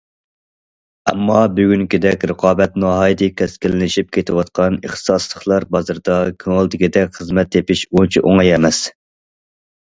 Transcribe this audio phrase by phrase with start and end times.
[1.11, 8.83] ئەمما بۈگۈنكىدەك رىقابەت ناھايىتى كەسكىنلىشىپ كېتىۋاتقان ئىختىساسلىقلار بازىرىدا كۆڭۈلدىكىدەك خىزمەت تېپىش ئۇنچە ئوڭاي ئەمەس.